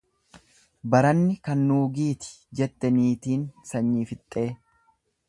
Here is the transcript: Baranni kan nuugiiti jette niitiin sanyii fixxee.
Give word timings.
Baranni 0.93 1.35
kan 1.47 1.61
nuugiiti 1.71 2.33
jette 2.61 2.91
niitiin 2.97 3.45
sanyii 3.73 4.09
fixxee. 4.13 4.49